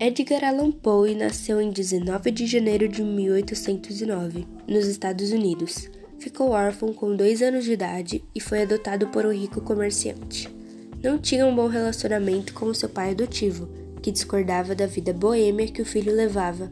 Edgar 0.00 0.44
Allan 0.44 0.70
Poe 0.70 1.12
nasceu 1.12 1.60
em 1.60 1.72
19 1.72 2.30
de 2.30 2.46
janeiro 2.46 2.86
de 2.86 3.02
1809, 3.02 4.46
nos 4.68 4.86
Estados 4.86 5.32
Unidos. 5.32 5.90
Ficou 6.20 6.50
órfão 6.50 6.92
com 6.92 7.16
dois 7.16 7.42
anos 7.42 7.64
de 7.64 7.72
idade 7.72 8.24
e 8.32 8.40
foi 8.40 8.62
adotado 8.62 9.08
por 9.08 9.26
um 9.26 9.32
rico 9.32 9.60
comerciante. 9.60 10.48
Não 11.02 11.18
tinha 11.18 11.44
um 11.44 11.52
bom 11.54 11.66
relacionamento 11.66 12.54
com 12.54 12.72
seu 12.72 12.88
pai 12.88 13.10
adotivo, 13.10 13.68
que 14.00 14.12
discordava 14.12 14.72
da 14.72 14.86
vida 14.86 15.12
boêmia 15.12 15.66
que 15.66 15.82
o 15.82 15.86
filho 15.86 16.14
levava. 16.14 16.70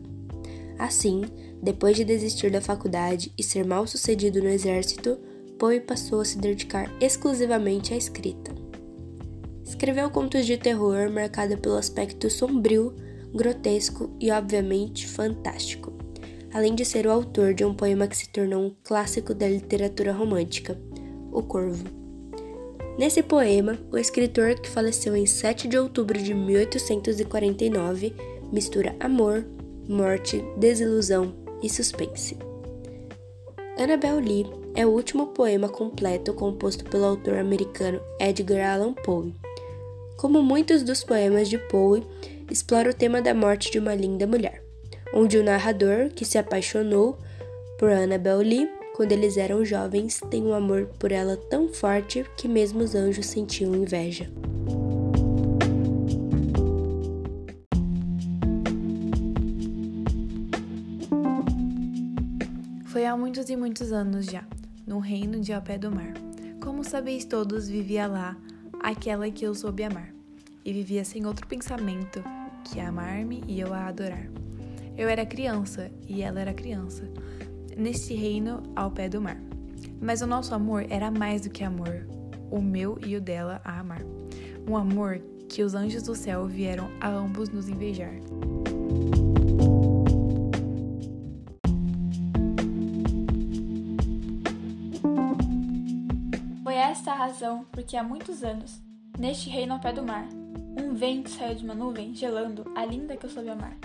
Assim, 0.79 1.23
depois 1.61 1.97
de 1.97 2.05
desistir 2.05 2.53
da 2.53 2.61
faculdade 2.61 3.33
e 3.37 3.43
ser 3.43 3.67
mal 3.67 3.89
sucedido 3.89 4.41
no 4.41 4.49
exército, 4.49 5.19
Poe 5.59 5.81
passou 5.81 6.21
a 6.21 6.25
se 6.25 6.39
dedicar 6.39 6.89
exclusivamente 7.01 7.93
à 7.93 7.97
escrita. 7.97 8.55
Escreveu 9.65 10.09
contos 10.11 10.47
de 10.47 10.57
terror 10.57 11.11
marcado 11.11 11.59
pelo 11.59 11.75
aspecto 11.75 12.31
sombrio 12.31 12.95
grotesco 13.37 14.11
e, 14.19 14.31
obviamente, 14.31 15.07
fantástico, 15.07 15.93
além 16.53 16.75
de 16.75 16.85
ser 16.85 17.07
o 17.07 17.13
autor 17.13 17.55
de 17.55 17.65
um 17.65 17.75
poema 17.75 18.07
que 18.07 18.17
se 18.17 18.29
tornou 18.29 18.65
um 18.65 18.75
clássico 18.83 19.35
da 19.35 19.47
literatura 19.49 20.13
romântica, 20.13 20.77
O 21.31 21.43
Corvo. 21.43 21.85
Nesse 22.99 23.23
poema, 23.23 23.79
o 23.93 23.99
escritor, 23.99 24.59
que 24.59 24.71
faleceu 24.71 25.15
em 25.15 25.27
7 25.27 25.69
de 25.69 25.79
outubro 25.79 26.19
de 26.19 26.33
1849, 26.33 28.15
mistura 28.51 28.97
amor, 28.99 29.45
morte, 29.87 30.43
desilusão 30.57 31.35
e 31.63 31.69
suspense. 31.69 32.39
Annabel 33.79 34.19
Lee 34.19 34.47
é 34.75 34.87
o 34.87 34.91
último 34.91 35.27
poema 35.29 35.69
completo 35.69 36.33
composto 36.33 36.85
pelo 36.87 37.05
autor 37.05 37.37
americano 37.37 38.01
Edgar 38.19 38.75
Allan 38.75 38.95
Poe. 38.95 39.35
Como 40.17 40.43
muitos 40.43 40.83
dos 40.83 41.05
poemas 41.05 41.47
de 41.47 41.59
Poe, 41.59 42.03
explora 42.51 42.89
o 42.89 42.95
tema 42.95 43.21
da 43.21 43.35
morte 43.35 43.71
de 43.71 43.79
uma 43.79 43.95
linda 43.95 44.27
mulher, 44.27 44.63
onde 45.13 45.37
o 45.37 45.45
narrador, 45.45 46.09
que 46.09 46.25
se 46.25 46.39
apaixonou 46.39 47.19
por 47.79 47.91
Annabel 47.91 48.39
Lee 48.39 48.67
quando 48.95 49.13
eles 49.13 49.37
eram 49.37 49.63
jovens, 49.63 50.19
tem 50.31 50.43
um 50.43 50.55
amor 50.55 50.87
por 50.99 51.13
ela 51.13 51.37
tão 51.37 51.69
forte 51.69 52.25
que 52.35 52.49
mesmo 52.49 52.83
os 52.83 52.95
anjos 52.95 53.27
sentiam 53.27 53.75
inveja. 53.75 54.31
Foi 62.87 63.05
há 63.05 63.15
muitos 63.15 63.51
e 63.51 63.57
muitos 63.57 63.93
anos 63.93 64.25
já, 64.25 64.47
no 64.87 64.99
reino 64.99 65.43
de 65.43 65.53
ao 65.53 65.61
pé 65.61 65.77
do 65.77 65.95
mar. 65.95 66.15
Como 66.59 66.83
sabeis 66.83 67.27
todos, 67.27 67.69
vivia 67.69 68.07
lá 68.07 68.35
aquela 68.81 69.31
que 69.31 69.45
eu 69.45 69.55
soube 69.55 69.83
amar, 69.83 70.13
e 70.65 70.73
vivia 70.73 71.05
sem 71.05 71.27
outro 71.27 71.47
pensamento 71.47 72.23
que 72.65 72.81
amar-me 72.81 73.43
e 73.47 73.61
eu 73.61 73.73
a 73.73 73.87
adorar. 73.87 74.29
Eu 74.97 75.09
era 75.09 75.25
criança 75.27 75.91
e 76.09 76.23
ela 76.23 76.41
era 76.41 76.55
criança, 76.55 77.09
neste 77.77 78.15
reino 78.15 78.63
ao 78.75 78.91
pé 78.91 79.09
do 79.09 79.21
mar. 79.21 79.41
Mas 80.01 80.23
o 80.23 80.27
nosso 80.27 80.55
amor 80.55 80.87
era 80.91 81.11
mais 81.11 81.43
do 81.43 81.51
que 81.51 81.63
amor, 81.63 82.07
o 82.51 82.61
meu 82.61 82.99
e 83.05 83.17
o 83.17 83.21
dela 83.21 83.61
a 83.65 83.79
amar. 83.79 84.03
Um 84.69 84.77
amor 84.77 85.21
que 85.49 85.63
os 85.63 85.75
anjos 85.75 86.03
do 86.03 86.15
céu 86.15 86.47
vieram 86.47 86.91
a 87.01 87.09
ambos 87.09 87.49
nos 87.49 87.69
invejar. 87.69 88.15
Esta 96.91 97.13
a 97.13 97.17
razão 97.17 97.67
porque 97.73 97.97
há 97.97 98.03
muitos 98.03 98.45
anos, 98.45 98.81
neste 99.19 99.51
reino 99.51 99.75
ao 99.75 99.81
pé 99.81 99.93
do 99.93 100.05
mar, 100.05 100.29
um 100.81 100.95
vento 100.95 101.29
saiu 101.31 101.57
de 101.57 101.65
uma 101.65 101.75
nuvem, 101.75 102.15
gelando 102.15 102.65
a 102.77 102.85
linda 102.85 103.17
que 103.17 103.27
eu 103.27 103.31
soube 103.31 103.49
amar. 103.49 103.77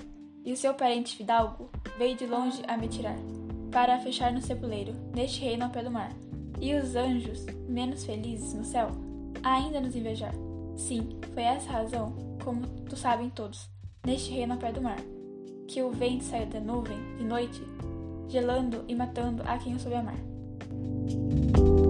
E 0.46 0.54
o 0.54 0.58
seu 0.58 0.74
parente 0.74 1.16
fidalgo 1.16 1.70
veio 1.98 2.16
de 2.16 2.28
longe 2.28 2.62
a 2.68 2.78
me 2.78 2.88
tirar, 2.88 3.18
para 3.72 4.00
fechar 4.00 4.32
no 4.32 4.42
cepuleiro, 4.42 4.94
neste 5.16 5.42
reino 5.42 5.64
ao 5.64 5.72
pé 5.72 5.84
do 5.84 5.90
mar. 5.90 6.12
E 6.60 6.76
os 6.76 6.96
anjos, 6.96 7.44
menos 7.68 8.06
felizes 8.06 8.54
no 8.54 8.64
céu, 8.64 8.90
ainda 9.42 9.82
nos 9.82 9.96
invejar. 9.96 10.34
Sim, 10.76 11.10
foi 11.34 11.44
essa 11.44 11.70
a 11.70 11.74
razão, 11.74 12.14
como 12.44 12.68
tu 12.88 12.96
sabem 12.96 13.32
todos, 13.32 13.68
neste 14.06 14.32
reino 14.32 14.54
ao 14.54 14.60
pé 14.60 14.72
do 14.72 14.82
mar, 14.82 15.00
que 15.68 15.82
o 15.82 15.90
vento 15.90 16.24
saiu 16.24 16.46
da 16.46 16.60
nuvem 16.60 16.98
de 17.18 17.24
noite, 17.24 17.62
gelando 18.28 18.86
e 18.88 18.94
matando 18.94 19.42
a 19.44 19.58
quem 19.58 19.74
eu 19.74 19.80
soube 19.80 19.96
amar. 19.96 21.81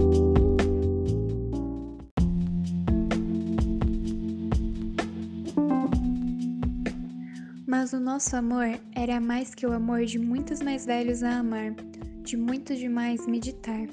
Mas 7.72 7.94
o 7.94 7.98
nosso 7.98 8.36
amor 8.36 8.78
era 8.94 9.18
mais 9.18 9.54
que 9.54 9.66
o 9.66 9.72
amor 9.72 10.04
de 10.04 10.18
muitos 10.18 10.60
mais 10.60 10.84
velhos 10.84 11.22
a 11.22 11.38
amar, 11.38 11.74
de 12.22 12.36
muitos 12.36 12.76
demais 12.76 13.26
meditar. 13.26 13.88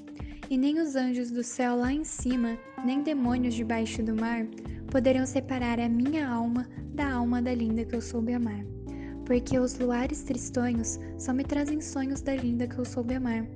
E 0.50 0.58
nem 0.58 0.82
os 0.82 0.98
anjos 0.98 1.32
do 1.32 1.42
céu 1.42 1.78
lá 1.78 1.94
em 1.94 2.04
cima, 2.04 2.58
nem 2.84 3.02
demônios 3.02 3.54
debaixo 3.54 4.04
do 4.04 4.14
mar, 4.14 4.46
poderiam 4.92 5.26
separar 5.26 5.80
a 5.80 5.88
minha 5.88 6.28
alma 6.28 6.68
da 6.94 7.10
alma 7.10 7.42
da 7.42 7.56
linda 7.56 7.86
que 7.86 7.96
eu 7.96 8.02
soube 8.02 8.34
amar. 8.34 8.66
Porque 9.26 9.58
os 9.58 9.80
luares 9.80 10.24
tristonhos 10.24 11.00
só 11.18 11.32
me 11.32 11.46
trazem 11.46 11.80
sonhos 11.80 12.20
da 12.20 12.36
linda 12.36 12.68
que 12.68 12.78
eu 12.78 12.84
soube 12.84 13.14
amar, 13.14 13.48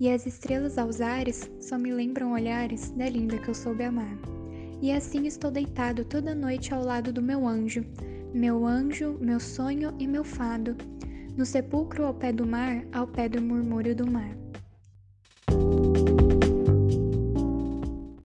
e 0.00 0.10
as 0.10 0.26
estrelas 0.26 0.76
aos 0.76 1.00
ares 1.00 1.48
só 1.60 1.78
me 1.78 1.92
lembram 1.92 2.32
olhares 2.32 2.90
da 2.90 3.08
linda 3.08 3.38
que 3.38 3.48
eu 3.48 3.54
soube 3.54 3.84
amar. 3.84 4.18
E 4.82 4.90
assim 4.90 5.24
estou 5.24 5.52
deitado 5.52 6.04
toda 6.04 6.34
noite 6.34 6.74
ao 6.74 6.82
lado 6.82 7.12
do 7.12 7.22
meu 7.22 7.46
anjo, 7.46 7.84
meu 8.32 8.66
anjo, 8.66 9.16
meu 9.20 9.40
sonho 9.40 9.94
e 9.98 10.06
meu 10.06 10.24
fado, 10.24 10.76
no 11.36 11.46
sepulcro 11.46 12.04
ao 12.04 12.14
pé 12.14 12.32
do 12.32 12.46
mar, 12.46 12.84
ao 12.92 13.06
pé 13.06 13.28
do 13.28 13.40
murmúrio 13.40 13.94
do 13.94 14.10
mar. 14.10 14.30